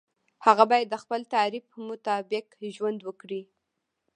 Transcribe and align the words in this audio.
هغه 0.45 0.63
باید 0.71 0.87
د 0.89 0.95
خپل 1.03 1.21
تعریف 1.33 1.65
مطابق 1.89 2.45
ژوند 2.75 2.99
وکړي. 3.03 3.41